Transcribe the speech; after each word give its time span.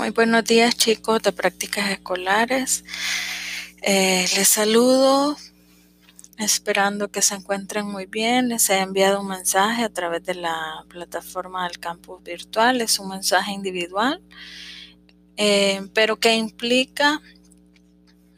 Muy 0.00 0.08
buenos 0.08 0.44
días 0.44 0.76
chicos 0.76 1.20
de 1.22 1.30
prácticas 1.30 1.90
escolares. 1.90 2.84
Eh, 3.82 4.26
les 4.34 4.48
saludo 4.48 5.36
esperando 6.38 7.10
que 7.10 7.20
se 7.20 7.34
encuentren 7.34 7.84
muy 7.84 8.06
bien. 8.06 8.48
Les 8.48 8.70
he 8.70 8.78
enviado 8.78 9.20
un 9.20 9.28
mensaje 9.28 9.84
a 9.84 9.90
través 9.90 10.24
de 10.24 10.36
la 10.36 10.86
plataforma 10.88 11.68
del 11.68 11.78
campus 11.78 12.22
virtual. 12.22 12.80
Es 12.80 12.98
un 12.98 13.10
mensaje 13.10 13.52
individual, 13.52 14.22
eh, 15.36 15.86
pero 15.92 16.18
que 16.18 16.34
implica 16.34 17.20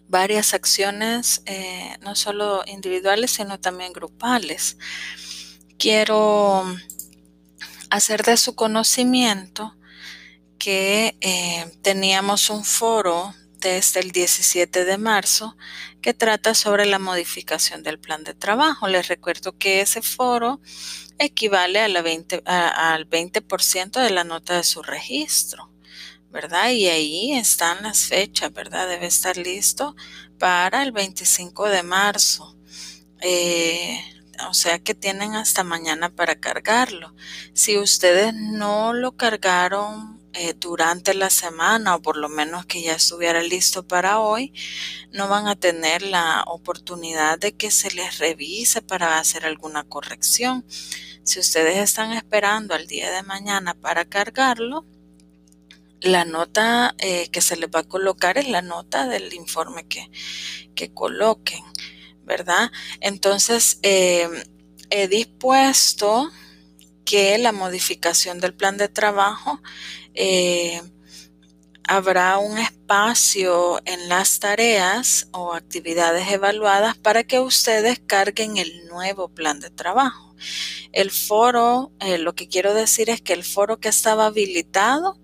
varias 0.08 0.54
acciones, 0.54 1.42
eh, 1.46 1.96
no 2.00 2.16
solo 2.16 2.64
individuales, 2.66 3.30
sino 3.30 3.60
también 3.60 3.92
grupales. 3.92 4.78
Quiero 5.78 6.64
hacer 7.88 8.24
de 8.24 8.36
su 8.36 8.56
conocimiento 8.56 9.76
que 10.62 11.16
eh, 11.20 11.66
teníamos 11.82 12.48
un 12.48 12.64
foro 12.64 13.34
desde 13.58 13.98
el 13.98 14.12
17 14.12 14.84
de 14.84 14.96
marzo 14.96 15.56
que 16.00 16.14
trata 16.14 16.54
sobre 16.54 16.86
la 16.86 17.00
modificación 17.00 17.82
del 17.82 17.98
plan 17.98 18.22
de 18.22 18.32
trabajo. 18.32 18.86
Les 18.86 19.08
recuerdo 19.08 19.58
que 19.58 19.80
ese 19.80 20.02
foro 20.02 20.60
equivale 21.18 21.80
a 21.80 21.88
la 21.88 22.00
20, 22.00 22.44
al 22.46 23.10
20% 23.10 24.00
de 24.00 24.10
la 24.10 24.22
nota 24.22 24.54
de 24.54 24.62
su 24.62 24.84
registro, 24.84 25.68
¿verdad? 26.30 26.70
Y 26.70 26.86
ahí 26.86 27.32
están 27.32 27.82
las 27.82 28.04
fechas, 28.04 28.52
¿verdad? 28.52 28.88
Debe 28.88 29.06
estar 29.06 29.36
listo 29.36 29.96
para 30.38 30.84
el 30.84 30.92
25 30.92 31.70
de 31.70 31.82
marzo. 31.82 32.56
Eh, 33.20 34.00
o 34.48 34.54
sea 34.54 34.78
que 34.78 34.94
tienen 34.94 35.34
hasta 35.34 35.64
mañana 35.64 36.08
para 36.10 36.36
cargarlo. 36.36 37.16
Si 37.52 37.78
ustedes 37.78 38.32
no 38.32 38.92
lo 38.92 39.16
cargaron 39.16 40.21
eh, 40.34 40.54
durante 40.56 41.14
la 41.14 41.28
semana 41.30 41.96
o 41.96 42.02
por 42.02 42.16
lo 42.16 42.28
menos 42.28 42.64
que 42.66 42.82
ya 42.82 42.94
estuviera 42.94 43.42
listo 43.42 43.86
para 43.86 44.18
hoy, 44.20 44.52
no 45.10 45.28
van 45.28 45.46
a 45.46 45.56
tener 45.56 46.02
la 46.02 46.44
oportunidad 46.46 47.38
de 47.38 47.52
que 47.52 47.70
se 47.70 47.90
les 47.90 48.18
revise 48.18 48.80
para 48.80 49.18
hacer 49.18 49.44
alguna 49.44 49.84
corrección. 49.84 50.64
Si 51.22 51.38
ustedes 51.38 51.76
están 51.76 52.12
esperando 52.12 52.74
al 52.74 52.86
día 52.86 53.10
de 53.10 53.22
mañana 53.22 53.74
para 53.74 54.04
cargarlo, 54.04 54.86
la 56.00 56.24
nota 56.24 56.94
eh, 56.98 57.28
que 57.30 57.40
se 57.40 57.56
les 57.56 57.68
va 57.70 57.80
a 57.80 57.88
colocar 57.88 58.38
es 58.38 58.48
la 58.48 58.62
nota 58.62 59.06
del 59.06 59.32
informe 59.34 59.86
que, 59.86 60.10
que 60.74 60.92
coloquen, 60.92 61.62
¿verdad? 62.24 62.72
Entonces, 63.00 63.78
eh, 63.82 64.28
he 64.90 65.08
dispuesto 65.08 66.30
que 67.12 67.36
la 67.36 67.52
modificación 67.52 68.40
del 68.40 68.54
plan 68.54 68.78
de 68.78 68.88
trabajo 68.88 69.60
eh, 70.14 70.80
habrá 71.86 72.38
un 72.38 72.56
espacio 72.56 73.82
en 73.84 74.08
las 74.08 74.38
tareas 74.38 75.28
o 75.32 75.52
actividades 75.52 76.30
evaluadas 76.30 76.96
para 76.96 77.22
que 77.22 77.38
ustedes 77.38 78.00
carguen 78.06 78.56
el 78.56 78.86
nuevo 78.86 79.28
plan 79.28 79.60
de 79.60 79.68
trabajo. 79.68 80.34
El 80.92 81.10
foro, 81.10 81.92
eh, 82.00 82.16
lo 82.16 82.34
que 82.34 82.48
quiero 82.48 82.72
decir 82.72 83.10
es 83.10 83.20
que 83.20 83.34
el 83.34 83.44
foro 83.44 83.78
que 83.78 83.90
estaba 83.90 84.24
habilitado 84.24 85.20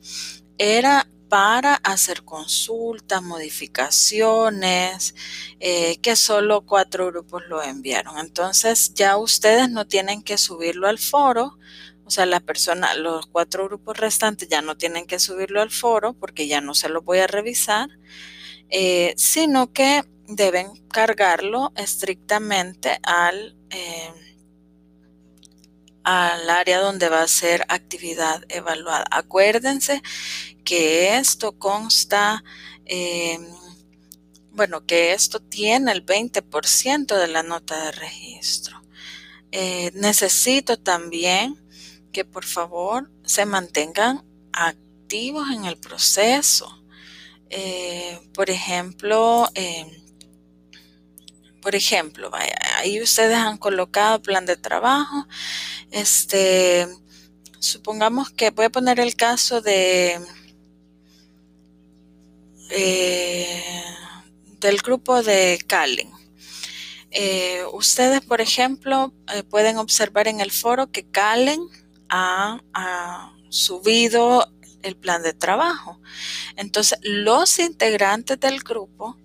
era 0.59 1.09
para 1.29 1.75
hacer 1.77 2.25
consultas, 2.25 3.23
modificaciones, 3.23 5.15
eh, 5.61 5.99
que 5.99 6.17
solo 6.17 6.63
cuatro 6.67 7.07
grupos 7.09 7.43
lo 7.49 7.63
enviaron. 7.63 8.19
Entonces 8.19 8.95
ya 8.95 9.17
ustedes 9.17 9.71
no 9.71 9.87
tienen 9.87 10.23
que 10.23 10.39
subirlo 10.39 10.89
al 10.89 10.99
foro, 10.99 11.59
o 12.05 12.11
sea, 12.11 12.25
las 12.25 12.43
personas, 12.43 12.97
los 12.97 13.27
cuatro 13.27 13.67
grupos 13.67 13.99
restantes 13.99 14.49
ya 14.49 14.63
no 14.63 14.77
tienen 14.79 15.07
que 15.07 15.19
subirlo 15.19 15.61
al 15.61 15.71
foro 15.71 16.15
porque 16.15 16.49
ya 16.49 16.63
no 16.63 16.73
se 16.75 16.89
lo 16.89 17.03
voy 17.03 17.19
a 17.19 17.27
revisar, 17.27 17.91
eh, 18.71 19.13
sino 19.19 19.73
que 19.73 20.05
deben 20.27 20.69
cargarlo 20.89 21.73
estrictamente 21.77 22.99
al, 23.03 23.57
eh, 23.71 24.11
al 26.11 26.49
área 26.49 26.81
donde 26.81 27.11
va 27.11 27.21
a 27.21 27.29
ser 27.29 27.67
actividad 27.69 28.43
evaluada. 28.49 29.05
Acuérdense 29.11 30.03
que 30.65 31.19
esto 31.19 31.59
consta, 31.59 32.43
eh, 32.87 33.39
bueno, 34.53 34.87
que 34.87 35.13
esto 35.13 35.39
tiene 35.39 35.93
el 35.93 36.03
20% 36.07 37.15
de 37.15 37.29
la 37.29 37.43
nota 37.43 37.85
de 37.85 37.93
registro. 37.93 38.83
necesito 39.95 40.79
también 40.79 41.57
que 42.13 42.25
por 42.25 42.45
favor 42.45 43.11
se 43.25 43.45
mantengan 43.45 44.25
activos 44.53 45.49
en 45.51 45.67
el 45.67 45.77
proceso. 45.77 46.85
Eh, 47.51 48.19
por 48.33 48.49
ejemplo, 48.49 49.49
eh, 49.55 49.87
por 51.61 51.75
ejemplo, 51.75 52.31
ahí 52.77 53.03
ustedes 53.03 53.37
han 53.37 53.59
colocado 53.59 54.23
plan 54.23 54.47
de 54.47 54.57
trabajo. 54.57 55.27
Este, 55.91 56.87
supongamos 57.59 58.31
que 58.31 58.51
voy 58.51 58.67
a 58.67 58.71
poner 58.71 59.01
el 59.01 59.17
caso 59.17 59.61
de 59.61 60.21
eh, 62.71 63.85
del 64.61 64.79
grupo 64.79 65.23
de 65.23 65.59
Calen. 65.67 66.11
ustedes, 67.73 68.21
por 68.21 68.41
ejemplo, 68.41 69.13
pueden 69.51 69.79
observar 69.79 70.29
en 70.29 70.41
el 70.41 70.51
foro 70.51 70.91
que 70.91 71.05
Calen 71.05 71.61
ha, 72.09 73.33
subido 73.51 74.47
el 74.83 74.95
plan 74.97 75.23
de 75.23 75.33
trabajo. 75.33 75.99
Entonces, 76.57 76.99
los 77.03 77.59
integrantes 77.59 78.39
del 78.39 78.61
grupo, 78.61 79.17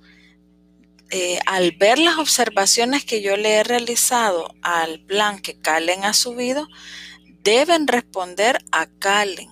eh, 1.16 1.38
al 1.46 1.74
ver 1.74 2.00
las 2.00 2.18
observaciones 2.18 3.06
que 3.06 3.22
yo 3.22 3.38
le 3.38 3.58
he 3.58 3.64
realizado 3.64 4.56
al 4.64 5.00
plan 5.00 5.40
que 5.40 5.54
Calen 5.54 6.06
ha 6.06 6.14
subido, 6.16 6.68
deben 7.44 7.86
responder 7.86 8.58
a 8.72 8.88
Calen, 8.88 9.52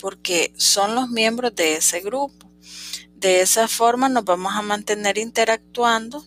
porque 0.00 0.52
son 0.56 0.96
los 0.96 1.08
miembros 1.08 1.54
de 1.54 1.76
ese 1.76 2.00
grupo. 2.00 2.50
De 3.14 3.40
esa 3.40 3.68
forma 3.68 4.08
nos 4.08 4.24
vamos 4.24 4.52
a 4.56 4.62
mantener 4.62 5.16
interactuando 5.16 6.26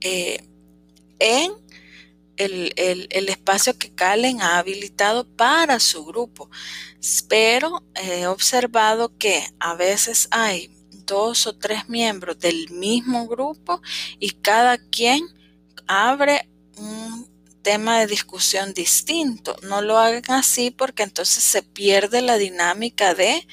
eh, 0.00 0.46
en 1.18 1.50
el, 2.36 3.28
espacio 3.28 3.76
que 3.76 3.92
Calen 3.92 4.40
ha 4.40 4.58
habilitado 4.58 5.26
para 5.26 5.80
su 5.80 6.04
grupo. 6.04 6.48
Pero 7.28 7.82
he 7.96 8.28
observado 8.28 9.18
que 9.18 9.44
a 9.58 9.74
veces 9.74 10.28
hay 10.30 10.75
dos 11.06 11.46
o 11.46 11.56
tres 11.56 11.88
miembros 11.88 12.38
del 12.38 12.70
mismo 12.70 13.26
grupo 13.26 13.80
y 14.18 14.30
cada 14.32 14.78
quien 14.78 15.22
abre 15.86 16.48
un 16.76 17.28
tema 17.62 17.98
de 17.98 18.06
discusión 18.06 18.74
distinto. 18.74 19.56
No 19.62 19.82
lo 19.82 19.98
hagan 19.98 20.30
así 20.30 20.70
porque 20.70 21.02
entonces 21.02 21.42
se 21.42 21.62
pierde 21.62 22.22
la 22.22 22.36
dinámica 22.36 23.14
de 23.14 23.46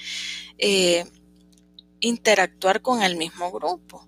eh, 0.58 1.06
interactuar 2.00 2.81
con 2.81 3.02
el 3.02 3.16
mismo 3.16 3.52
grupo. 3.52 4.08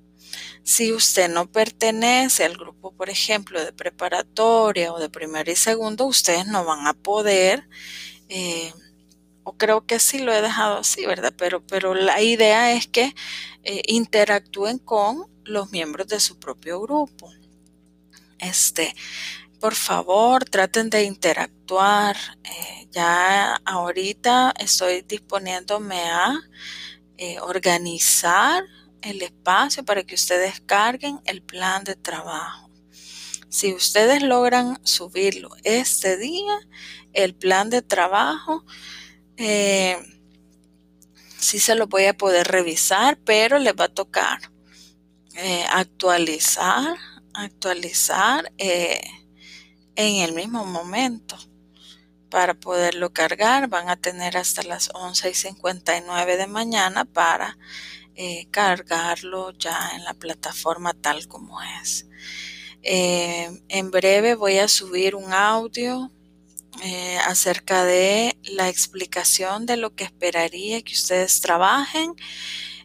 Si 0.64 0.92
usted 0.92 1.30
no 1.30 1.52
pertenece 1.52 2.44
al 2.44 2.58
grupo, 2.58 2.92
por 2.92 3.10
ejemplo, 3.10 3.64
de 3.64 3.72
preparatoria 3.72 4.94
o 4.94 5.00
de 5.00 5.10
primero 5.10 5.52
y 5.52 5.56
segundo, 5.56 6.06
ustedes 6.06 6.48
no 6.48 6.66
van 6.66 6.88
a 6.88 6.94
poder, 6.94 7.68
eh, 8.30 8.74
o 9.46 9.54
creo 9.54 9.86
que 9.86 10.00
sí 10.00 10.20
lo 10.20 10.34
he 10.34 10.42
dejado 10.42 10.80
así, 10.80 11.06
¿verdad? 11.06 11.34
Pero, 11.38 11.66
pero 11.66 11.94
la 11.94 12.22
idea 12.22 12.74
es 12.74 12.88
que 12.88 13.16
eh, 13.64 13.82
interactúen 13.88 14.80
con 14.80 15.28
los 15.46 15.72
miembros 15.72 16.08
de 16.08 16.20
su 16.20 16.38
propio 16.40 16.82
grupo. 16.82 17.32
Este, 18.40 18.94
por 19.62 19.76
favor, 19.76 20.44
traten 20.46 20.90
de 20.90 21.04
interactuar. 21.04 22.18
Eh, 22.44 22.88
ya 22.92 23.56
ahorita 23.66 24.54
estoy 24.60 25.04
disponiéndome 25.04 26.02
a 26.02 26.42
organizar 27.42 28.66
el 29.02 29.22
espacio 29.22 29.86
para 29.86 30.04
que 30.04 30.16
ustedes 30.16 30.60
carguen 30.60 31.22
el 31.26 31.42
plan 31.42 31.84
de 31.84 31.96
trabajo. 31.96 32.66
Si 33.50 33.74
ustedes 33.74 34.22
logran 34.22 34.80
subirlo 34.84 35.50
este 35.64 36.18
día, 36.18 36.60
el 37.14 37.36
plan 37.36 37.70
de 37.70 37.82
trabajo, 37.82 38.66
eh, 39.38 39.98
sí 41.40 41.60
se 41.60 41.76
lo 41.76 41.88
voy 41.88 42.06
a 42.06 42.18
poder 42.18 42.48
revisar, 42.48 43.18
pero 43.24 43.60
les 43.60 43.74
va 43.74 43.86
a 43.86 43.90
tocar 43.90 44.40
eh, 45.38 45.66
actualizar, 45.70 46.96
actualizar 47.34 48.52
eh, 48.58 49.02
en 49.96 50.16
el 50.18 50.34
mismo 50.34 50.66
momento. 50.66 51.38
Para 52.30 52.54
poderlo 52.54 53.12
cargar 53.14 53.68
van 53.68 53.90
a 53.90 53.98
tener 53.98 54.38
hasta 54.38 54.64
las 54.64 54.90
11 54.94 55.30
y 55.30 55.34
59 55.34 56.38
de 56.38 56.48
mañana 56.48 57.06
para 57.06 57.58
eh, 58.16 58.48
cargarlo 58.50 59.52
ya 59.52 59.92
en 59.96 60.04
la 60.06 60.14
plataforma 60.14 60.94
tal 60.94 61.28
como 61.28 61.62
es. 61.82 62.08
En 62.82 63.92
breve 63.92 64.36
voy 64.36 64.60
a 64.60 64.68
subir 64.68 65.16
un 65.16 65.34
audio 65.34 66.12
eh, 66.84 67.18
acerca 67.26 67.84
de 67.86 68.38
la 68.44 68.70
explicación 68.70 69.66
de 69.66 69.78
lo 69.78 69.96
que 69.96 70.04
esperaría 70.04 70.82
que 70.82 70.94
ustedes 70.94 71.42
trabajen 71.42 72.14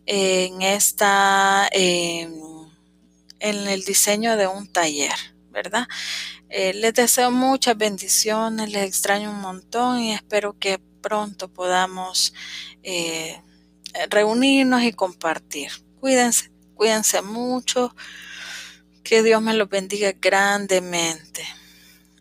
en 0.07 0.63
esta, 0.63 1.69
en 1.73 2.51
el 3.41 3.85
diseño 3.85 4.37
de 4.37 4.47
un 4.47 4.67
taller, 4.73 5.15
¿verdad? 5.51 5.87
Eh, 6.49 6.75
les 6.75 6.95
deseo 6.95 7.31
muchas 7.31 7.77
bendiciones, 7.77 8.71
les 8.71 8.85
extraño 8.89 9.31
un 9.31 9.41
montón 9.41 10.01
y 10.01 10.13
espero 10.13 10.59
que 10.59 10.81
pronto 11.01 11.49
podamos 11.49 12.35
eh, 12.83 13.41
reunirnos 14.11 14.83
y 14.83 14.93
compartir. 14.93 15.71
Cuídense, 16.01 16.51
cuídense 16.75 17.23
mucho. 17.23 17.95
Que 19.05 19.23
Dios 19.23 19.41
me 19.43 19.55
los 19.55 19.69
bendiga 19.69 20.13
grandemente. 20.13 21.45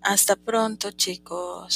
Hasta 0.01 0.35
pronto, 0.35 0.91
chicos. 0.91 1.75